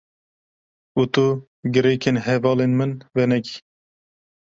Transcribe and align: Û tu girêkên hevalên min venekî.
Û 0.99 1.01
tu 1.13 1.27
girêkên 1.73 2.17
hevalên 2.25 2.71
min 2.77 2.91
venekî. 3.15 3.55